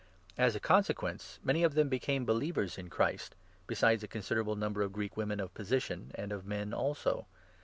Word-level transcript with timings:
As 0.35 0.55
a 0.55 0.59
12 0.59 0.61
consequence, 0.77 1.37
many 1.43 1.61
of 1.61 1.75
them 1.75 1.87
became 1.87 2.25
believers 2.25 2.75
in 2.79 2.89
Christ, 2.89 3.35
besides 3.67 4.01
a 4.01 4.07
considerable 4.07 4.55
number 4.55 4.81
of 4.81 4.93
Greek 4.93 5.15
women 5.15 5.39
of 5.39 5.53
position, 5.53 6.09
and 6.15 6.31
of 6.31 6.43
men 6.43 6.73
also. 6.73 7.27